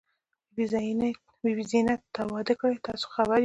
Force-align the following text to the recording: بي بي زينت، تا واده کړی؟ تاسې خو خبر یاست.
بي 0.55 0.65
بي 1.57 1.63
زينت، 1.73 2.01
تا 2.15 2.21
واده 2.33 2.53
کړی؟ 2.59 2.77
تاسې 2.85 3.03
خو 3.07 3.11
خبر 3.15 3.35
یاست. 3.37 3.39